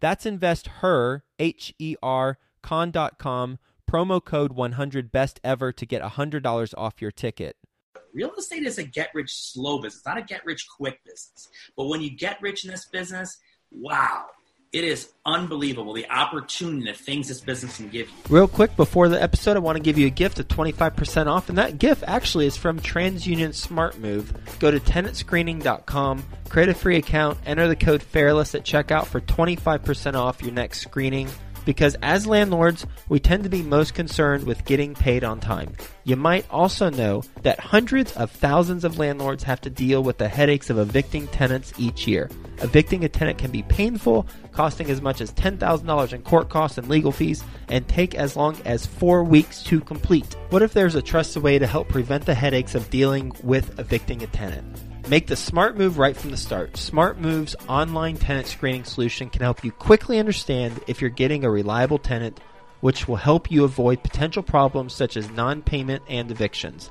[0.00, 3.58] That's investher, H E R, con.com
[3.90, 7.56] promo code 100 best ever to get $100 off your ticket.
[8.14, 11.48] Real estate is a get rich slow business, not a get rich quick business.
[11.76, 13.38] But when you get rich in this business,
[13.70, 14.26] wow,
[14.72, 18.14] it is unbelievable the opportunity the things this business can give you.
[18.28, 21.48] Real quick before the episode, I want to give you a gift of 25% off,
[21.48, 24.32] and that gift actually is from TransUnion Smart Move.
[24.60, 30.14] Go to tenantscreening.com, create a free account, enter the code FAIRLESS at checkout for 25%
[30.14, 31.28] off your next screening
[31.64, 35.72] because as landlords, we tend to be most concerned with getting paid on time.
[36.04, 40.28] You might also know that hundreds of thousands of landlords have to deal with the
[40.28, 42.30] headaches of evicting tenants each year.
[42.58, 46.88] Evicting a tenant can be painful, costing as much as $10,000 in court costs and
[46.88, 50.36] legal fees, and take as long as four weeks to complete.
[50.50, 54.22] What if there's a trusted way to help prevent the headaches of dealing with evicting
[54.22, 54.80] a tenant?
[55.08, 56.76] Make the smart move right from the start.
[56.76, 61.50] Smart Move's online tenant screening solution can help you quickly understand if you're getting a
[61.50, 62.38] reliable tenant,
[62.80, 66.90] which will help you avoid potential problems such as non payment and evictions.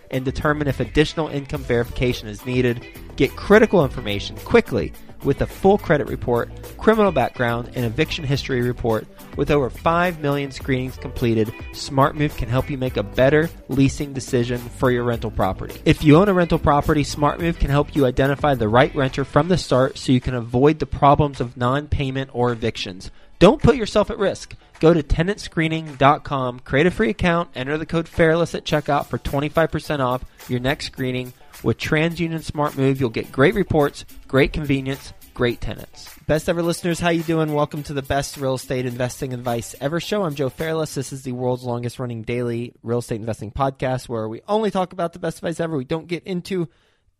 [0.11, 2.85] and determine if additional income verification is needed.
[3.15, 9.07] Get critical information quickly with a full credit report, criminal background, and eviction history report.
[9.37, 14.57] With over 5 million screenings completed, SmartMove can help you make a better leasing decision
[14.57, 15.79] for your rental property.
[15.85, 19.47] If you own a rental property, SmartMove can help you identify the right renter from
[19.47, 23.11] the start so you can avoid the problems of non payment or evictions.
[23.41, 24.55] Don't put yourself at risk.
[24.79, 29.99] Go to tenantscreening.com, create a free account, enter the code FAIRLESS at checkout for 25%
[29.99, 31.33] off your next screening.
[31.63, 36.07] With TransUnion Smart Move, you'll get great reports, great convenience, great tenants.
[36.27, 37.51] Best ever listeners, how you doing?
[37.51, 40.23] Welcome to the best real estate investing advice ever show.
[40.23, 40.93] I'm Joe Fairless.
[40.93, 44.93] This is the world's longest running daily real estate investing podcast where we only talk
[44.93, 45.75] about the best advice ever.
[45.75, 46.69] We don't get into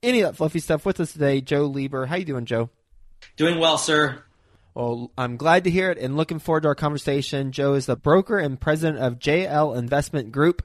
[0.04, 0.86] any of that fluffy stuff.
[0.86, 2.06] With us today, Joe Lieber.
[2.06, 2.70] How you doing, Joe?
[3.38, 4.24] Doing well, sir.
[4.74, 7.52] Well, I'm glad to hear it and looking forward to our conversation.
[7.52, 10.64] Joe is the broker and president of JL Investment Group.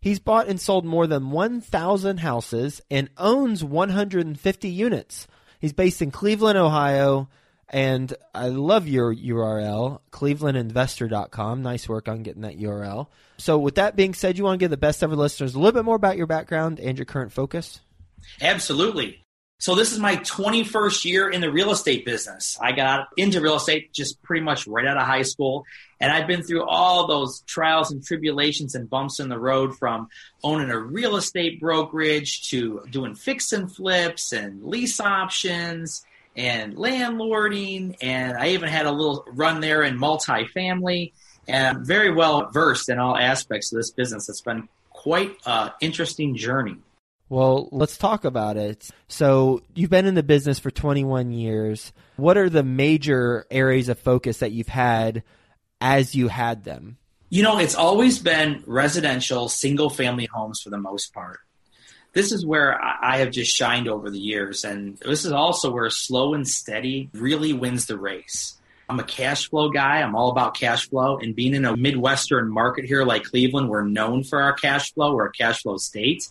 [0.00, 5.26] He's bought and sold more than 1,000 houses and owns 150 units.
[5.60, 7.28] He's based in Cleveland, Ohio.
[7.70, 11.62] And I love your URL, clevelandinvestor.com.
[11.62, 13.06] Nice work on getting that URL.
[13.38, 15.72] So, with that being said, you want to give the best ever listeners a little
[15.72, 17.80] bit more about your background and your current focus?
[18.40, 19.23] Absolutely.
[19.58, 22.58] So this is my 21st year in the real estate business.
[22.60, 25.64] I got into real estate just pretty much right out of high school.
[26.00, 30.08] And I've been through all those trials and tribulations and bumps in the road from
[30.42, 36.04] owning a real estate brokerage to doing fix and flips and lease options
[36.36, 37.96] and landlording.
[38.02, 41.12] And I even had a little run there in multifamily.
[41.46, 44.28] And I'm very well versed in all aspects of this business.
[44.28, 46.76] It's been quite an interesting journey.
[47.34, 48.88] Well, let's talk about it.
[49.08, 51.92] So, you've been in the business for 21 years.
[52.14, 55.24] What are the major areas of focus that you've had
[55.80, 56.96] as you had them?
[57.30, 61.40] You know, it's always been residential, single family homes for the most part.
[62.12, 64.62] This is where I have just shined over the years.
[64.62, 68.56] And this is also where slow and steady really wins the race.
[68.88, 70.02] I'm a cash flow guy.
[70.02, 71.18] I'm all about cash flow.
[71.18, 75.16] And being in a Midwestern market here like Cleveland, we're known for our cash flow.
[75.16, 76.30] We're a cash flow state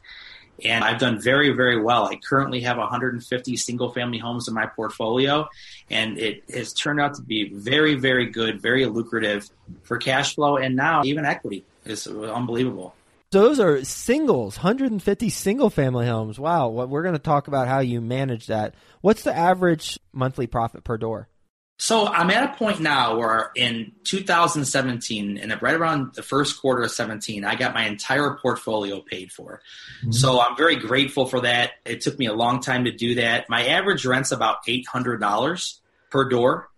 [0.64, 2.06] and I've done very, very well.
[2.06, 5.48] I currently have 150 single family homes in my portfolio,
[5.90, 9.50] and it has turned out to be very, very good, very lucrative
[9.84, 12.96] for cash flow, and now even equity is unbelievable.
[13.34, 16.40] So Those are singles, 150 single family homes.
[16.40, 16.70] Wow.
[16.70, 18.76] We're going to talk about how you manage that.
[19.02, 21.28] What's the average monthly profit per door?
[21.80, 26.84] So I'm at a point now where in 2017 and right around the first quarter
[26.84, 29.62] of 17, I got my entire portfolio paid for.
[30.02, 30.12] Mm-hmm.
[30.12, 31.72] So I'm very grateful for that.
[31.84, 33.50] It took me a long time to do that.
[33.50, 35.80] My average rent's about $800
[36.10, 36.70] per door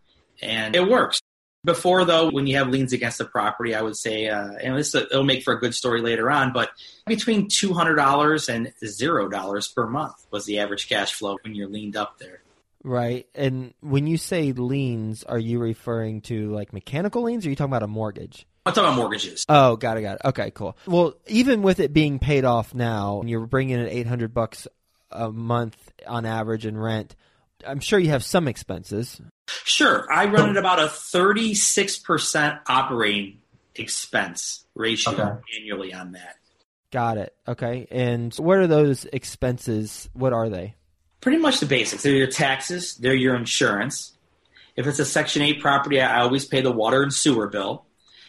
[0.42, 1.22] and it works.
[1.64, 4.94] Before though, when you have liens against the property, I would say, uh, and this
[4.94, 6.70] it'll make for a good story later on, but
[7.08, 11.56] between two hundred dollars and zero dollars per month was the average cash flow when
[11.56, 12.42] you're liened up there.
[12.86, 13.26] Right.
[13.34, 17.56] And when you say liens, are you referring to like mechanical liens or are you
[17.56, 18.46] talking about a mortgage?
[18.64, 19.44] I'm talking about mortgages.
[19.50, 20.22] Oh, got it, got it.
[20.26, 20.78] Okay, cool.
[20.86, 24.68] Well, even with it being paid off now, and you're bringing in 800 bucks
[25.10, 27.16] a month on average in rent,
[27.66, 29.20] I'm sure you have some expenses.
[29.48, 30.06] Sure.
[30.12, 33.40] I run at about a 36% operating
[33.74, 35.42] expense ratio okay.
[35.60, 36.36] annually on that.
[36.92, 37.36] Got it.
[37.48, 37.88] Okay.
[37.90, 40.08] And what are those expenses?
[40.14, 40.76] What are they?
[41.26, 42.04] Pretty much the basics.
[42.04, 44.14] They're your taxes, they're your insurance.
[44.76, 47.84] If it's a Section 8 property, I always pay the water and sewer bill,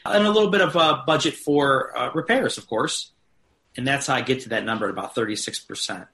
[0.07, 3.13] and a little bit of a budget for uh, repairs, of course.
[3.77, 6.09] And that's how I get to that number at about 36%.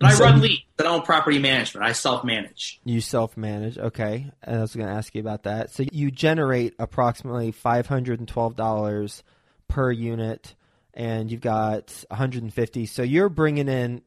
[0.00, 1.84] But I run LEAD, but I own property management.
[1.84, 2.80] I self manage.
[2.82, 4.32] You self manage, okay.
[4.42, 5.70] And I was going to ask you about that.
[5.70, 9.22] So you generate approximately $512
[9.68, 10.54] per unit,
[10.94, 12.86] and you've got 150.
[12.86, 14.00] So you're bringing in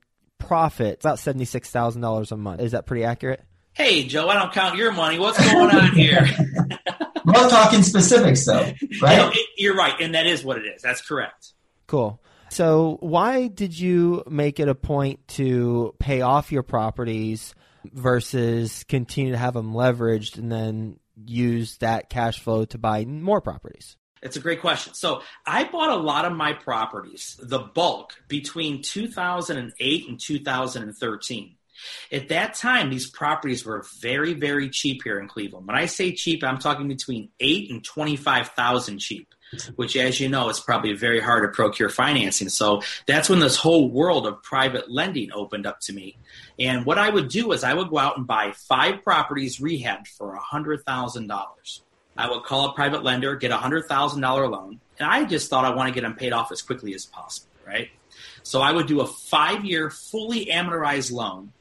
[0.48, 2.62] profit it's about seventy six thousand dollars a month.
[2.62, 3.44] Is that pretty accurate?
[3.74, 5.20] Hey Joe, I don't count your money.
[5.20, 6.28] What's going on here?
[7.26, 8.72] We're talking specifics though,
[9.02, 9.34] right?
[9.34, 10.82] it, you're right, and that is what it is.
[10.82, 11.54] That's correct.
[11.88, 12.22] Cool.
[12.50, 17.56] So, why did you make it a point to pay off your properties
[17.92, 23.42] versus continue to have them leveraged and then use that cash flow to buy more
[23.42, 23.98] properties?
[24.26, 24.96] It's a great question.
[24.96, 31.56] So I bought a lot of my properties, the bulk, between 2008 and 2013.
[32.12, 35.68] At that time, these properties were very, very cheap here in Cleveland.
[35.68, 39.28] When I say cheap, I'm talking between eight and twenty-five thousand cheap,
[39.76, 42.50] which, as you know, is probably very hard to procure financing.
[42.50, 46.18] So that's when this whole world of private lending opened up to me.
[46.58, 50.08] And what I would do is I would go out and buy five properties rehabbed
[50.08, 51.84] for a hundred thousand dollars.
[52.18, 55.50] I would call a private lender, get a hundred thousand dollar loan, and I just
[55.50, 57.90] thought I want to get them paid off as quickly as possible, right?
[58.44, 61.52] So I would do a five year fully amortized loan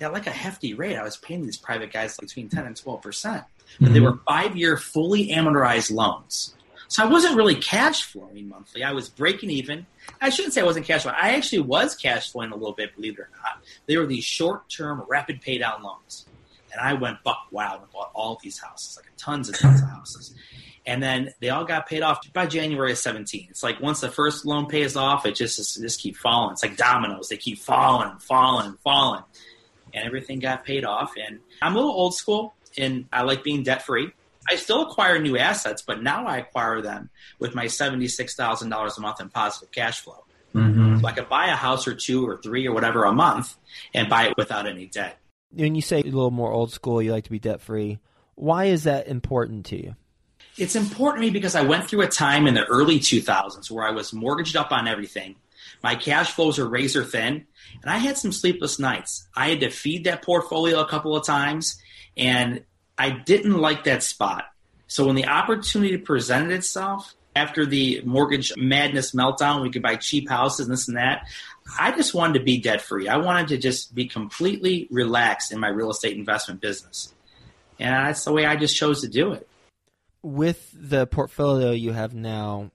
[0.00, 0.96] at like a hefty rate.
[0.96, 3.44] I was paying these private guys between ten and twelve percent,
[3.78, 3.94] but mm-hmm.
[3.94, 6.54] they were five year fully amortized loans.
[6.88, 8.84] So I wasn't really cash flowing monthly.
[8.84, 9.86] I was breaking even.
[10.20, 11.16] I shouldn't say I wasn't cash flowing.
[11.20, 13.64] I actually was cash flowing a little bit, believe it or not.
[13.86, 16.26] They were these short term, rapid pay down loans
[16.74, 19.88] and I went buck wild and bought all these houses, like tons and tons of
[19.88, 20.34] houses.
[20.86, 23.46] And then they all got paid off by January of 17.
[23.48, 26.52] It's like once the first loan pays off, it just it just keep falling.
[26.52, 29.22] It's like dominoes; they keep falling and falling and falling,
[29.94, 31.14] and everything got paid off.
[31.16, 34.12] And I'm a little old school, and I like being debt free.
[34.46, 38.98] I still acquire new assets, but now I acquire them with my seventy-six thousand dollars
[38.98, 40.24] a month in positive cash flow.
[40.54, 41.00] Mm-hmm.
[41.00, 43.56] So I could buy a house or two or three or whatever a month
[43.94, 45.18] and buy it without any debt
[45.54, 47.98] when you say a little more old school, you like to be debt free.
[48.34, 49.96] Why is that important to you?
[50.56, 53.86] It's important to me because I went through a time in the early 2000s where
[53.86, 55.36] I was mortgaged up on everything.
[55.82, 57.46] My cash flows are razor thin,
[57.82, 59.26] and I had some sleepless nights.
[59.34, 61.80] I had to feed that portfolio a couple of times,
[62.16, 62.62] and
[62.96, 64.44] I didn't like that spot.
[64.86, 70.28] So when the opportunity presented itself after the mortgage madness meltdown, we could buy cheap
[70.28, 71.26] houses and this and that.
[71.78, 73.08] I just wanted to be debt free.
[73.08, 77.12] I wanted to just be completely relaxed in my real estate investment business.
[77.78, 79.48] And that's the way I just chose to do it.
[80.22, 82.70] With the portfolio you have now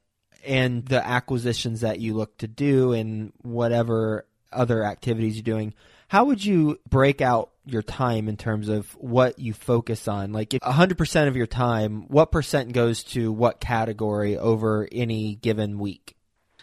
[0.45, 5.73] and the acquisitions that you look to do and whatever other activities you're doing,
[6.09, 10.33] how would you break out your time in terms of what you focus on?
[10.33, 15.77] Like, if 100% of your time, what percent goes to what category over any given
[15.77, 16.15] week?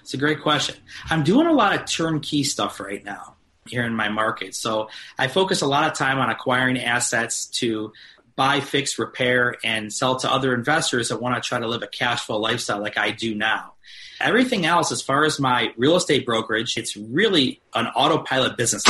[0.02, 0.74] It's a great question.
[1.10, 3.36] I'm doing a lot of turnkey stuff right now
[3.68, 4.56] here in my market.
[4.56, 7.92] So I focus a lot of time on acquiring assets to
[8.34, 11.86] buy, fix, repair, and sell to other investors that want to try to live a
[11.86, 13.74] cash flow lifestyle like I do now.
[14.20, 18.82] Everything else, as far as my real estate brokerage, it's really an autopilot business.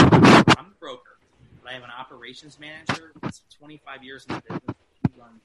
[1.67, 4.77] But I have an operations manager that's 25 years in the business.
[5.05, 5.41] She runs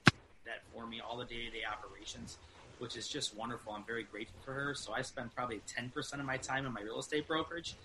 [0.46, 2.38] that for me, all the day to day operations
[2.78, 3.72] which is just wonderful.
[3.72, 4.74] I'm very grateful for her.
[4.74, 7.76] So I spend probably 10% of my time in my real estate brokerage.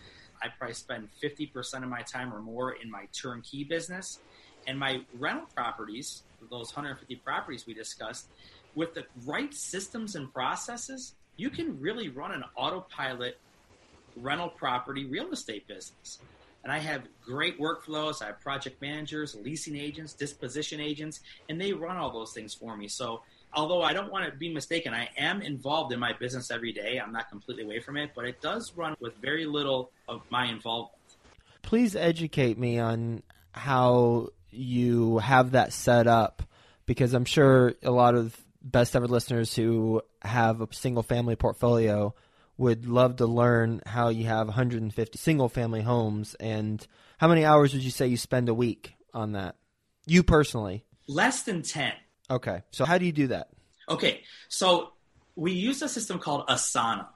[0.42, 4.18] I probably spend 50% of my time or more in my turnkey business.
[4.66, 8.28] And my rental properties, those 150 properties we discussed,
[8.74, 13.38] with the right systems and processes, you can really run an autopilot
[14.16, 16.20] rental property real estate business.
[16.64, 18.22] And I have great workflows.
[18.22, 22.76] I have project managers, leasing agents, disposition agents, and they run all those things for
[22.76, 22.88] me.
[22.88, 23.22] So,
[23.54, 27.00] although I don't want to be mistaken, I am involved in my business every day.
[27.00, 30.46] I'm not completely away from it, but it does run with very little of my
[30.48, 30.94] involvement.
[31.62, 36.44] Please educate me on how you have that set up
[36.86, 42.14] because I'm sure a lot of best ever listeners who have a single family portfolio
[42.58, 46.86] would love to learn how you have 150 single family homes and
[47.18, 49.56] how many hours would you say you spend a week on that?
[50.06, 50.84] You personally?
[51.08, 51.94] Less than 10.
[52.30, 52.64] Okay.
[52.72, 53.50] So how do you do that?
[53.90, 54.22] Okay.
[54.50, 54.94] So
[55.36, 57.08] we use a system called Asana.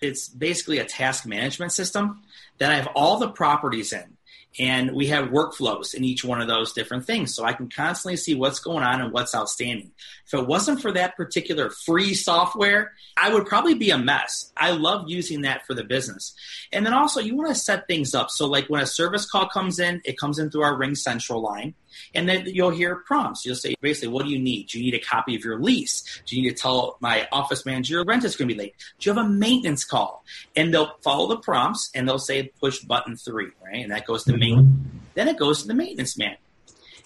[0.00, 2.22] It's basically a task management system
[2.58, 4.15] that I have all the properties in
[4.58, 7.34] and we have workflows in each one of those different things.
[7.34, 9.92] So i can constantly see what's going on and what's outstanding.
[10.26, 14.52] If it wasn't for that particular free software i would probably be a mess.
[14.56, 16.34] I love using that for the business.
[16.72, 18.30] And then also you want to set things up.
[18.30, 21.74] So like when a service call comes in it comes in through our RingCentral line
[22.14, 23.44] and then you'll hear prompts.
[23.44, 24.68] You'll say, basically, what do you need?
[24.68, 26.22] Do you need a copy of your lease?
[26.26, 28.74] Do you need to tell my office manager your rent is going to be late?
[28.98, 30.24] Do you have a maintenance call?
[30.54, 33.82] And they'll follow the prompts and they'll say, push button three, right?
[33.82, 34.40] And that goes to mm-hmm.
[34.40, 34.78] maintenance.
[35.14, 36.36] Then it goes to the maintenance man.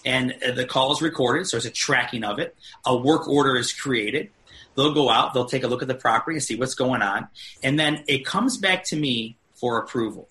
[0.03, 2.55] And uh, the call is recorded, so there's a tracking of it.
[2.85, 4.29] A work order is created.
[4.75, 7.27] They'll go out, they'll take a look at the property and see what's going on.
[7.61, 10.27] And then it comes back to me for approval.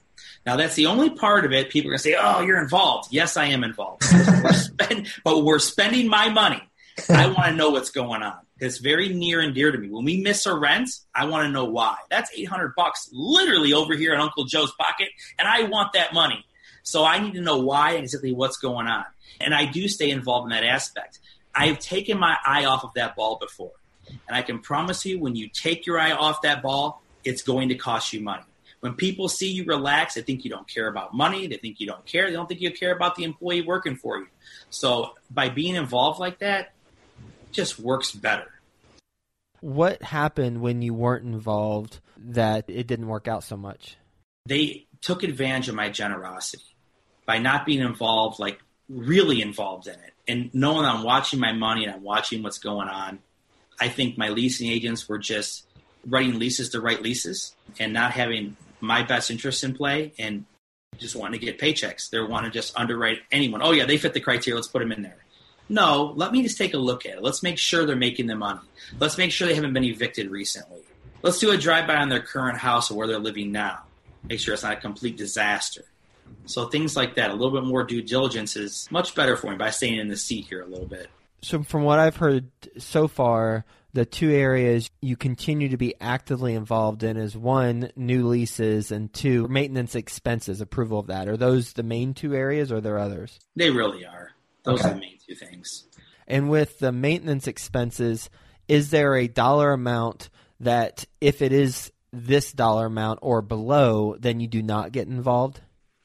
[0.46, 1.70] Now, that's the only part of it.
[1.70, 3.08] People are going to say, oh, you're involved.
[3.12, 4.04] Yes, I am involved.
[4.42, 6.62] we're spend, but we're spending my money.
[7.08, 8.38] I want to know what's going on.
[8.58, 9.88] It's very near and dear to me.
[9.88, 11.96] When we miss a rent, I want to know why.
[12.10, 15.08] That's 800 bucks literally over here in Uncle Joe's pocket,
[15.38, 16.44] and I want that money.
[16.82, 19.04] So I need to know why exactly what's going on.
[19.40, 21.20] And I do stay involved in that aspect.
[21.54, 23.72] I've taken my eye off of that ball before.
[24.28, 27.68] And I can promise you, when you take your eye off that ball, it's going
[27.68, 28.42] to cost you money.
[28.80, 31.46] When people see you relax, they think you don't care about money.
[31.46, 32.26] They think you don't care.
[32.26, 34.26] They don't think you care about the employee working for you.
[34.70, 36.72] So by being involved like that,
[37.52, 38.46] just works better.
[39.60, 43.96] What happened when you weren't involved that it didn't work out so much?
[44.46, 46.64] They took advantage of my generosity
[47.26, 51.84] by not being involved, like really involved in it, and knowing I'm watching my money
[51.84, 53.18] and I'm watching what's going on.
[53.78, 55.66] I think my leasing agents were just
[56.06, 60.44] writing leases to write leases and not having my best interests in play and
[60.98, 62.10] just want to get paychecks.
[62.10, 63.62] They want to just underwrite anyone.
[63.62, 64.56] Oh yeah, they fit the criteria.
[64.56, 65.16] Let's put them in there.
[65.68, 67.22] No, let me just take a look at it.
[67.22, 68.60] Let's make sure they're making the money.
[68.98, 70.80] Let's make sure they haven't been evicted recently.
[71.22, 73.84] Let's do a drive by on their current house or where they're living now.
[74.24, 75.84] Make sure it's not a complete disaster.
[76.46, 79.56] So things like that, a little bit more due diligence is much better for me
[79.56, 81.08] by staying in the seat here a little bit.
[81.42, 86.54] So from what I've heard so far, the two areas you continue to be actively
[86.54, 91.28] involved in is one new leases and two maintenance expenses approval of that.
[91.28, 93.38] Are those the main two areas or are there others?
[93.56, 94.30] They really are.
[94.62, 94.90] Those okay.
[94.90, 95.84] are the main two things.
[96.28, 98.30] And with the maintenance expenses
[98.68, 100.30] is there a dollar amount
[100.60, 105.60] that if it is this dollar amount or below then you do not get involved?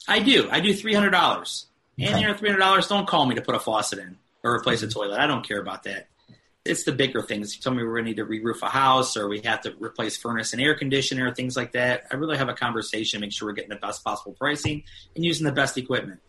[0.08, 0.48] I do.
[0.51, 1.65] I do $300
[2.00, 2.12] okay.
[2.12, 4.88] and you know $300 don't call me to put a faucet in or replace a
[4.88, 5.00] mm-hmm.
[5.00, 5.20] toilet.
[5.20, 6.08] I don't care about that
[6.65, 7.55] it's the bigger things.
[7.55, 9.74] You tell me we're going to need to re-roof a house or we have to
[9.79, 12.07] replace furnace and air conditioner, things like that.
[12.12, 14.84] I really have a conversation, make sure we're getting the best possible pricing
[15.15, 16.22] and using the best equipment.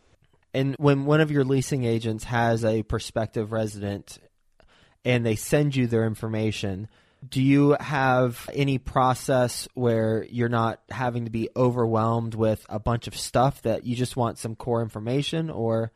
[0.53, 4.19] And when one of your leasing agents has a prospective resident
[5.05, 6.89] and they send you their information,
[7.27, 13.07] do you have any process where you're not having to be overwhelmed with a bunch
[13.07, 15.93] of stuff that you just want some core information or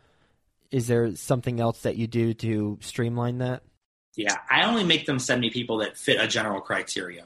[0.71, 3.63] is there something else that you do to streamline that?
[4.17, 7.25] Yeah, I only make them send me people that fit a general criteria.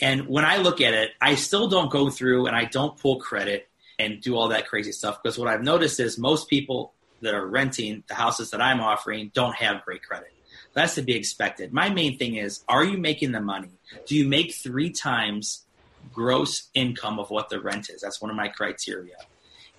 [0.00, 3.18] And when I look at it, I still don't go through and I don't pull
[3.18, 7.34] credit and do all that crazy stuff because what I've noticed is most people that
[7.34, 10.32] are renting the houses that I'm offering don't have great credit.
[10.72, 11.72] That's to be expected.
[11.72, 13.70] My main thing is are you making the money?
[14.06, 15.64] Do you make three times
[16.12, 18.00] gross income of what the rent is?
[18.00, 19.16] That's one of my criteria.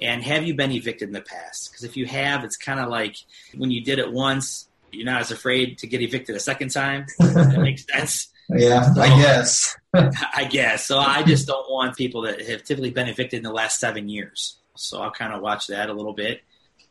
[0.02, 1.72] And have you been evicted in the past?
[1.72, 3.18] Because if you have, it's kind of like
[3.58, 7.06] when you did it once, you're not as afraid to get evicted a second time.
[7.20, 8.30] that makes sense.
[8.50, 9.78] Yeah, so, I guess.
[9.94, 10.86] I guess.
[10.86, 14.10] So I just don't want people that have typically been evicted in the last seven
[14.10, 14.58] years.
[14.76, 16.42] So I'll kind of watch that a little bit.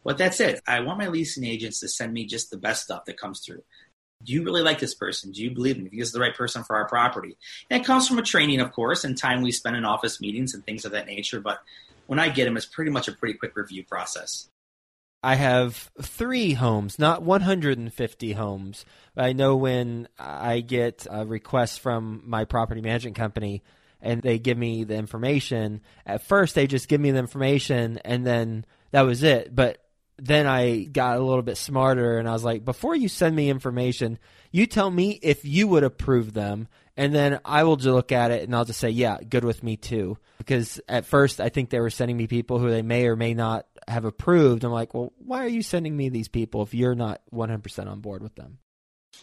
[0.04, 0.60] But that's it.
[0.66, 3.62] I want my leasing agents to send me just the best stuff that comes through.
[4.22, 5.32] Do you really like this person?
[5.32, 5.84] Do you believe him?
[5.84, 7.36] Do you think the right person for our property?
[7.70, 10.54] And it comes from a training, of course, and time we spend in office meetings
[10.54, 11.40] and things of that nature.
[11.40, 11.60] But
[12.06, 14.48] when I get them, it's pretty much a pretty quick review process.
[15.22, 18.84] I have three homes, not 150 homes.
[19.16, 23.62] I know when I get a request from my property management company
[24.00, 25.80] and they give me the information.
[26.06, 29.54] At first, they just give me the information and then that was it.
[29.54, 29.82] But
[30.18, 33.50] then I got a little bit smarter and I was like, before you send me
[33.50, 34.18] information,
[34.52, 38.32] you tell me if you would approve them, and then I will just look at
[38.32, 40.18] it and I'll just say, yeah, good with me too.
[40.38, 43.34] Because at first, I think they were sending me people who they may or may
[43.34, 44.64] not have approved.
[44.64, 48.00] I'm like, well, why are you sending me these people if you're not 100% on
[48.00, 48.58] board with them?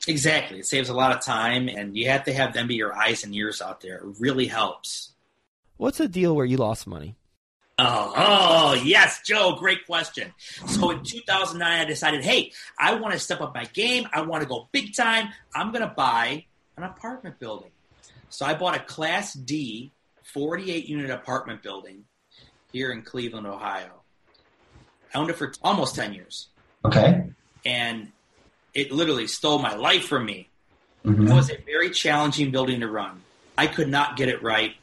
[0.07, 0.59] Exactly.
[0.59, 3.23] It saves a lot of time, and you have to have them be your eyes
[3.23, 3.97] and ears out there.
[3.97, 5.13] It really helps.
[5.77, 7.15] What's a deal where you lost money?
[7.77, 10.33] Oh, oh, yes, Joe, great question.
[10.67, 14.07] So in 2009, I decided, hey, I want to step up my game.
[14.13, 15.29] I want to go big time.
[15.53, 16.45] I'm going to buy
[16.77, 17.71] an apartment building.
[18.29, 19.91] So I bought a Class D
[20.23, 22.05] 48 unit apartment building
[22.71, 24.03] here in Cleveland, Ohio.
[25.13, 26.47] I owned it for almost 10 years.
[26.83, 27.23] Okay.
[27.65, 28.11] And
[28.73, 30.49] it literally stole my life from me.
[31.05, 31.29] Mhm.
[31.29, 33.21] It was a very challenging building to run.
[33.57, 34.75] I could not get it right.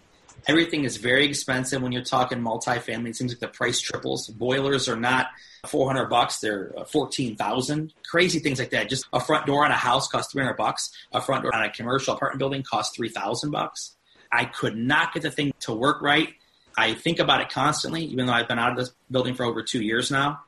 [0.47, 3.11] Everything is very expensive when you're talking multifamily.
[3.11, 4.27] It seems like the price triples.
[4.29, 5.29] Boilers are not
[5.67, 7.93] 400 bucks; they're uh, 14,000.
[8.11, 8.89] Crazy things like that.
[8.89, 10.91] Just a front door on a house costs 300 bucks.
[11.13, 13.95] A front door on a commercial apartment building costs 3,000 bucks.
[14.33, 16.31] I could not get the thing to work right.
[16.77, 19.63] I think about it constantly, even though I've been out of this building for over
[19.63, 20.41] two years now,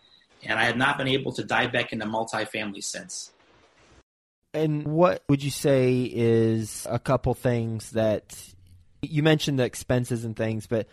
[0.45, 3.33] and I have not been able to dive back into multifamily since.
[4.53, 8.37] And what would you say is a couple things that
[9.03, 10.89] you mentioned the expenses and things, but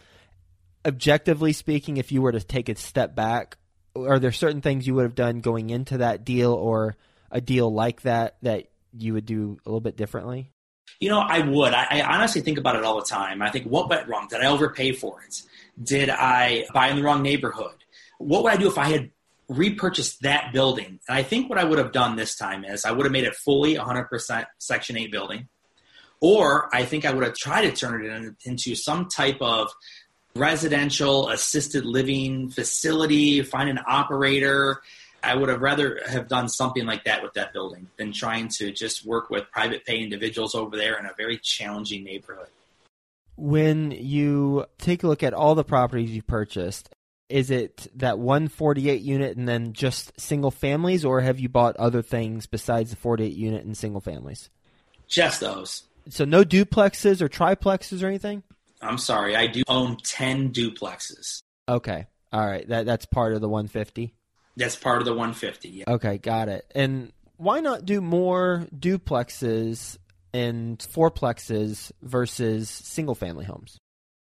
[0.86, 3.58] objectively speaking, if you were to take a step back,
[3.96, 6.96] are there certain things you would have done going into that deal or
[7.30, 10.52] a deal like that that you would do a little bit differently?
[11.00, 11.74] You know, I would.
[11.74, 13.42] I, I honestly think about it all the time.
[13.42, 14.28] I think, what went wrong?
[14.30, 15.42] Did I overpay for it?
[15.82, 17.76] Did I buy in the wrong neighborhood?
[18.20, 19.10] What would I do if I had
[19.48, 21.00] repurchased that building?
[21.08, 23.24] And I think what I would have done this time is I would have made
[23.24, 25.48] it fully 100% Section 8 building.
[26.20, 29.72] Or I think I would have tried to turn it in, into some type of
[30.36, 34.82] residential assisted living facility, find an operator.
[35.24, 38.72] I would have rather have done something like that with that building than trying to
[38.72, 42.48] just work with private pay individuals over there in a very challenging neighborhood.
[43.36, 46.90] When you take a look at all the properties you purchased,
[47.30, 52.02] is it that 148 unit and then just single families, or have you bought other
[52.02, 54.50] things besides the 48 unit and single families?
[55.08, 55.84] Just those.
[56.10, 58.44] So no duplexes or triplexes or anything?
[58.82, 61.42] I'm sorry, I do own 10 duplexes.
[61.70, 62.08] Okay.
[62.34, 62.68] All right.
[62.68, 64.14] That that's part of the 150.
[64.58, 65.70] That's part of the 150.
[65.70, 65.84] Yeah.
[65.88, 66.70] Okay, got it.
[66.76, 69.98] And why not do more duplexes
[70.34, 73.78] and fourplexes versus single family homes?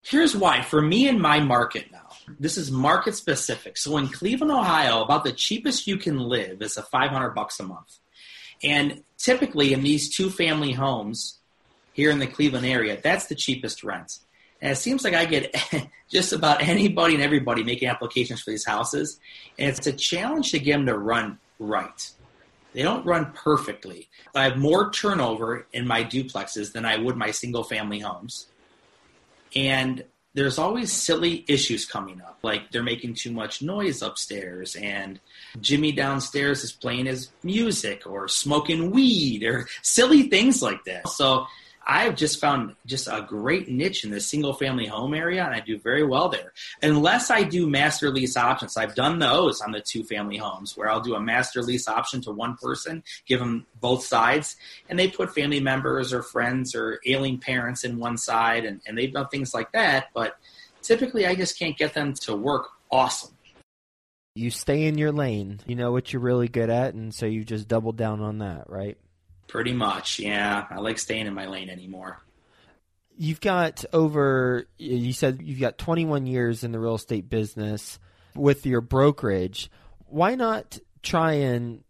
[0.02, 0.62] Here's why.
[0.62, 3.76] For me in my market now, this is market specific.
[3.76, 7.64] So in Cleveland, Ohio, about the cheapest you can live is a 500 bucks a
[7.64, 7.98] month.
[8.62, 11.38] And typically in these two family homes
[11.92, 14.18] here in the Cleveland area, that's the cheapest rent.
[14.60, 15.54] And it seems like I get
[16.08, 19.20] just about anybody and everybody making applications for these houses.
[19.58, 22.10] And it's a challenge to get them to run right.
[22.72, 24.08] They don't run perfectly.
[24.34, 28.46] I have more turnover in my duplexes than I would my single family homes.
[29.56, 35.18] And there's always silly issues coming up, like they're making too much noise upstairs, and
[35.60, 41.08] Jimmy downstairs is playing his music or smoking weed or silly things like that.
[41.08, 41.46] So
[41.90, 45.60] I've just found just a great niche in the single family home area, and I
[45.60, 46.52] do very well there.
[46.82, 50.90] Unless I do master lease options, I've done those on the two family homes where
[50.90, 54.56] I'll do a master lease option to one person, give them both sides,
[54.90, 58.98] and they put family members or friends or ailing parents in one side, and, and
[58.98, 60.08] they've done things like that.
[60.12, 60.36] But
[60.82, 63.34] typically, I just can't get them to work awesome.
[64.34, 65.60] You stay in your lane.
[65.66, 68.68] You know what you're really good at, and so you just double down on that,
[68.68, 68.98] right?
[69.48, 70.66] Pretty much, yeah.
[70.70, 72.20] I like staying in my lane anymore.
[73.16, 77.98] You've got over, you said you've got 21 years in the real estate business
[78.36, 79.70] with your brokerage.
[80.06, 81.82] Why not try and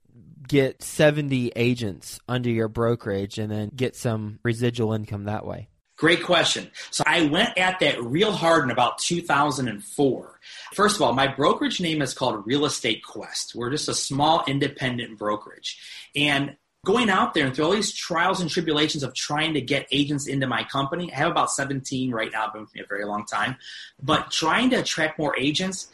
[0.47, 5.68] get 70 agents under your brokerage and then get some residual income that way?
[5.97, 6.71] Great question.
[6.92, 10.40] So I went at that real hard in about 2004.
[10.73, 13.57] First of all, my brokerage name is called Real Estate Quest.
[13.57, 15.77] We're just a small independent brokerage.
[16.14, 16.57] And
[16.88, 20.27] going out there and through all these trials and tribulations of trying to get agents
[20.27, 23.27] into my company, I have about 17 right now, I've been me a very long
[23.27, 23.57] time,
[24.03, 25.88] but trying to attract more agents,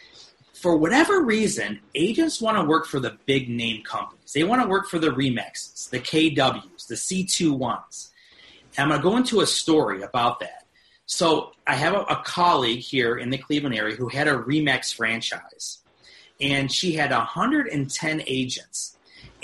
[0.53, 4.33] for whatever reason, agents want to work for the big name companies.
[4.33, 8.11] They want to work for the Remaxes, the KWs, the C21s.
[8.79, 10.65] And I'm going to go into a story about that.
[11.07, 14.95] So I have a, a colleague here in the Cleveland area who had a Remax
[14.95, 15.81] franchise,
[16.41, 18.94] and she had 110 agents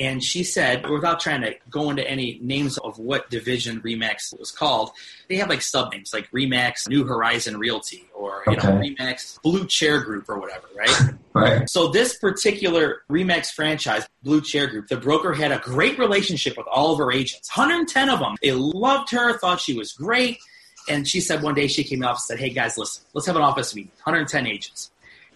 [0.00, 4.50] And she said, without trying to go into any names of what division Remax was
[4.50, 4.90] called,
[5.28, 8.66] they have like sub names like Remax New Horizon Realty or you Okay.
[8.66, 10.90] know Remax Blue Chair Group or whatever, right?
[11.32, 11.70] Right.
[11.70, 16.66] So this particular Remax franchise, Blue Chair Group, the broker had a great relationship with
[16.66, 18.34] all of her agents, 110 of them.
[18.42, 20.38] They loved her, thought she was great.
[20.88, 23.04] And she said one day she came to the office and said, Hey guys, listen,
[23.14, 24.90] let's have an office meeting, 110 agents.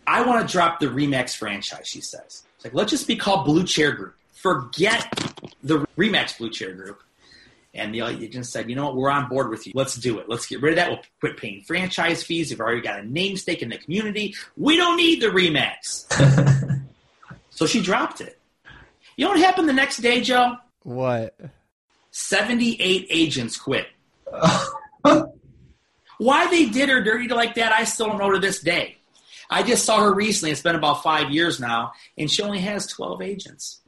[0.07, 2.43] I want to drop the Remax franchise, she says.
[2.57, 4.17] It's like, let's just be called Blue Chair Group.
[4.45, 5.11] Forget
[5.63, 7.03] the Remax Blue Chair Group.
[7.73, 9.73] And the agent said, you know what, we're on board with you.
[9.75, 10.29] Let's do it.
[10.29, 10.91] Let's get rid of that.
[10.91, 12.51] We'll quit paying franchise fees.
[12.51, 14.35] We've already got a name stake in the community.
[14.59, 16.05] We don't need the Remax.
[17.51, 18.37] So she dropped it.
[19.17, 20.57] You know what happened the next day, Joe?
[20.83, 21.39] What?
[22.11, 23.87] 78 agents quit.
[26.19, 28.97] Why they did her dirty like that, I still don't know to this day.
[29.49, 30.51] I just saw her recently.
[30.51, 33.81] It's been about five years now, and she only has 12 agents.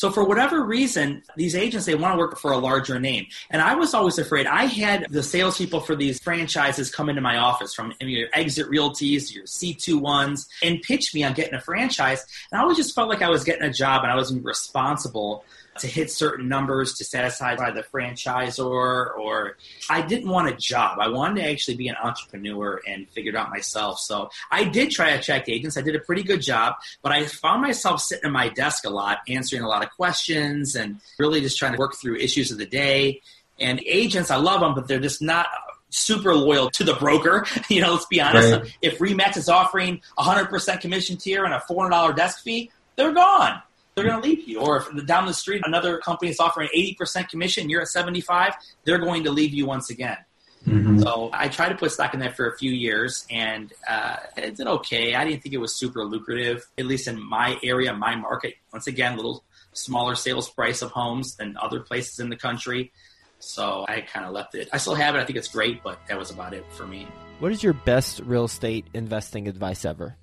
[0.00, 3.60] So for whatever reason, these agents they want to work for a larger name, and
[3.60, 4.46] I was always afraid.
[4.46, 9.34] I had the salespeople for these franchises come into my office from your Exit Realties,
[9.34, 13.10] your C2 ones, and pitch me on getting a franchise, and I always just felt
[13.10, 15.44] like I was getting a job, and I wasn't responsible
[15.78, 19.56] to hit certain numbers to satisfy the franchisor, or
[19.88, 20.98] I didn't want a job.
[21.00, 24.00] I wanted to actually be an entrepreneur and figure it out myself.
[24.00, 25.76] So I did try to attract agents.
[25.76, 28.90] I did a pretty good job, but I found myself sitting at my desk a
[28.90, 32.58] lot, answering a lot of questions and really just trying to work through issues of
[32.58, 33.20] the day.
[33.58, 35.46] And agents, I love them, but they're just not
[35.90, 37.46] super loyal to the broker.
[37.68, 38.52] You know, let's be honest.
[38.52, 38.76] Right.
[38.82, 43.62] If Remax is offering 100% commission tier and a $400 desk fee, they're gone.
[43.94, 44.60] They're going to leave you.
[44.60, 48.98] Or if down the street another company is offering 80% commission, you're at 75, they're
[48.98, 50.16] going to leave you once again.
[50.66, 51.02] Mhm.
[51.02, 54.56] So I tried to put stock in that for a few years, and uh, it
[54.56, 55.14] did okay.
[55.14, 58.54] I didn't think it was super lucrative, at least in my area, my market.
[58.72, 62.92] Once again, a little smaller sales price of homes than other places in the country.
[63.38, 64.68] So I kind of left it.
[64.70, 65.20] I still have it.
[65.20, 67.08] I think it's great, but that was about it for me.
[67.38, 70.16] What is your best real estate investing advice ever?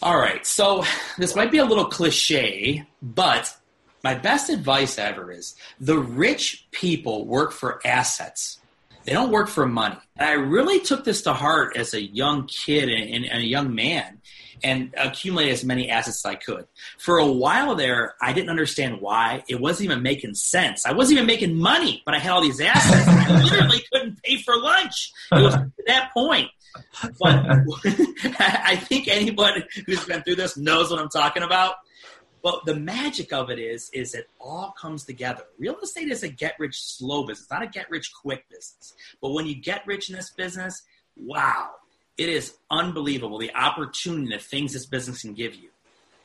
[0.00, 0.44] All right.
[0.46, 0.84] So
[1.18, 3.54] this might be a little cliche, but
[4.02, 8.58] my best advice ever is the rich people work for assets.
[9.04, 9.96] They don't work for money.
[10.16, 13.74] And I really took this to heart as a young kid and, and a young
[13.74, 14.20] man
[14.64, 16.66] and accumulated as many assets as I could.
[16.98, 19.42] For a while there, I didn't understand why.
[19.48, 20.86] It wasn't even making sense.
[20.86, 23.08] I wasn't even making money, but I had all these assets.
[23.08, 25.12] I literally couldn't pay for lunch.
[25.32, 26.48] It was to that point.
[27.20, 27.44] But
[28.38, 31.76] I think anybody who's been through this knows what I'm talking about.
[32.42, 35.44] But the magic of it is, is it all comes together.
[35.58, 38.94] Real estate is a get rich slow business, not a get rich quick business.
[39.20, 40.82] But when you get rich in this business,
[41.16, 41.70] wow,
[42.18, 45.68] it is unbelievable the opportunity, the things this business can give you.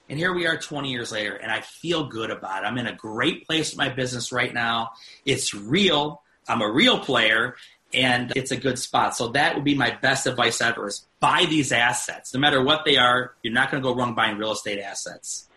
[0.10, 2.68] And here we are 20 years later, and I feel good about it.
[2.68, 4.92] I'm in a great place with my business right now.
[5.26, 6.22] It's real.
[6.48, 7.56] I'm a real player,
[7.98, 9.16] and it's a good spot.
[9.16, 12.34] So that would be my best advice ever is buy these assets.
[12.34, 15.50] No matter what they are, you're not going to go wrong buying real estate assets.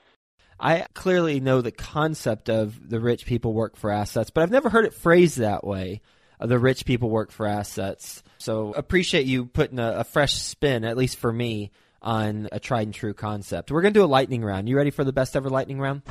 [0.59, 4.68] I clearly know the concept of the rich people work for assets, but I've never
[4.68, 6.00] heard it phrased that way.
[6.38, 8.22] uh, The rich people work for assets.
[8.38, 11.70] So appreciate you putting a, a fresh spin, at least for me,
[12.03, 13.70] on a tried and true concept.
[13.70, 14.68] We're gonna do a lightning round.
[14.68, 16.03] You ready for the best ever lightning round?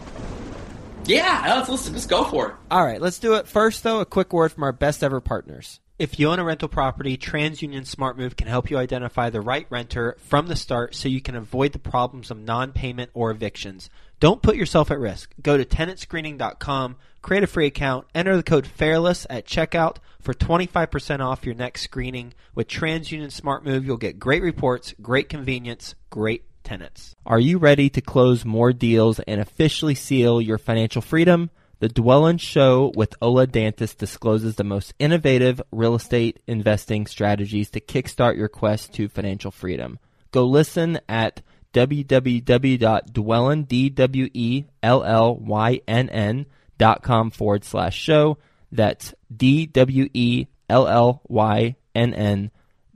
[1.05, 2.55] Yeah, let's, let's, let's go for it.
[2.69, 3.47] All right, let's do it.
[3.47, 5.79] First, though, a quick word from our best ever partners.
[5.99, 10.15] If you own a rental property, TransUnion SmartMove can help you identify the right renter
[10.21, 13.89] from the start so you can avoid the problems of non-payment or evictions.
[14.21, 15.33] Don't put yourself at risk.
[15.41, 21.19] Go to tenantscreening.com, create a free account, enter the code FAIRLESS at checkout for 25%
[21.19, 22.33] off your next screening.
[22.55, 27.13] With TransUnion SmartMove, you'll get great reports, great convenience, great tenants.
[27.25, 31.49] Are you ready to close more deals and officially seal your financial freedom?
[31.79, 37.79] The Dwellynn Show with Ola Dantis discloses the most innovative real estate investing strategies to
[37.79, 39.97] kickstart your quest to financial freedom.
[40.31, 41.41] Go listen at
[41.73, 44.65] www.dwellynn, D-W-E-L-L-Y-N-N
[46.77, 48.37] dot com forward slash show.
[48.73, 50.11] That's D-W-E-L-L-Y-N-N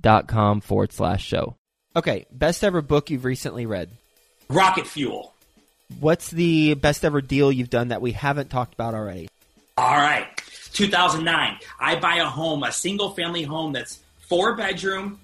[0.02, 1.56] dot com forward slash show.
[1.96, 3.92] Okay, best ever book you've recently read.
[4.50, 5.33] Rocket fuel.
[6.00, 9.30] What's the best ever deal you've done that we haven't talked about already?
[9.78, 10.28] All right.
[10.74, 11.60] 2009.
[11.80, 15.20] I buy a home, a single family home that's four bedroom,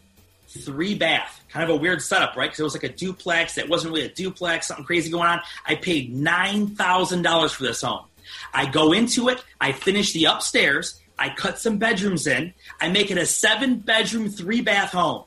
[0.48, 1.44] three bath.
[1.50, 2.50] Kind of a weird setup, right?
[2.50, 5.42] Because it was like a duplex that wasn't really a duplex, something crazy going on.
[5.66, 8.06] I paid $9,000 for this home.
[8.54, 13.10] I go into it, I finish the upstairs, I cut some bedrooms in, I make
[13.10, 15.24] it a seven bedroom, three bath home.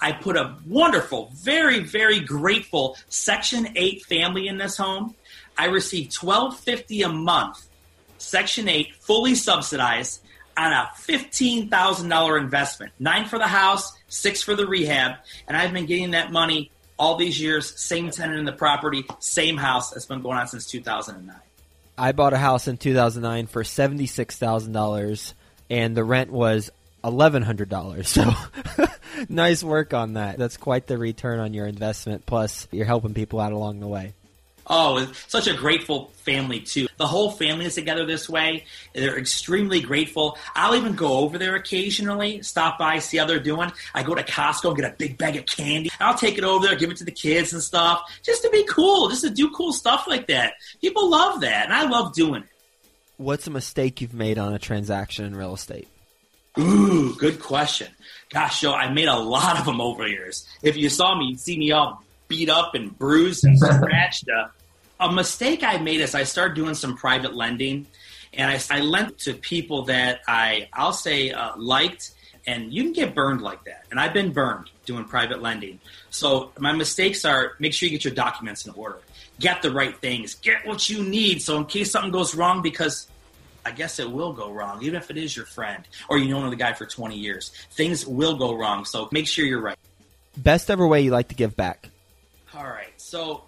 [0.00, 5.14] I put a wonderful, very, very grateful Section 8 family in this home.
[5.60, 7.68] I receive twelve fifty a month,
[8.16, 10.22] Section Eight, fully subsidized
[10.56, 12.92] on a fifteen thousand dollar investment.
[12.98, 17.16] Nine for the house, six for the rehab, and I've been getting that money all
[17.16, 17.78] these years.
[17.78, 19.90] Same tenant in the property, same house.
[19.90, 21.40] That's been going on since two thousand and nine.
[21.98, 25.34] I bought a house in 2009 for seventy six thousand dollars,
[25.68, 26.70] and the rent was
[27.04, 28.08] eleven hundred dollars.
[28.08, 28.32] So,
[29.28, 30.38] nice work on that.
[30.38, 32.26] That's quite the return on your investment.
[32.26, 34.14] Plus, you're helping people out along the way.
[34.72, 36.86] Oh, it's such a grateful family too.
[36.96, 38.66] The whole family is together this way.
[38.94, 40.38] They're extremely grateful.
[40.54, 43.72] I'll even go over there occasionally, stop by, see how they're doing.
[43.96, 45.90] I go to Costco and get a big bag of candy.
[45.98, 48.64] I'll take it over there, give it to the kids and stuff, just to be
[48.64, 50.54] cool, just to do cool stuff like that.
[50.80, 52.48] People love that, and I love doing it.
[53.16, 55.88] What's a mistake you've made on a transaction in real estate?
[56.58, 57.88] Ooh, good question.
[58.28, 60.46] Gosh, Joe, I made a lot of them over the years.
[60.62, 64.28] If you saw me, you'd see me all beat up and bruised and scratched.
[64.28, 64.48] Uh,
[64.98, 67.86] a mistake I made is I started doing some private lending,
[68.34, 72.12] and I, I lent to people that I I'll say uh, liked,
[72.46, 73.84] and you can get burned like that.
[73.90, 75.80] And I've been burned doing private lending.
[76.10, 78.98] So my mistakes are make sure you get your documents in order,
[79.38, 83.08] get the right things, get what you need, so in case something goes wrong, because
[83.64, 86.48] I guess it will go wrong, even if it is your friend or you know
[86.48, 87.50] the guy for 20 years.
[87.72, 89.78] Things will go wrong, so make sure you're right.
[90.36, 91.90] Best ever way you like to give back?
[92.54, 93.44] All right, so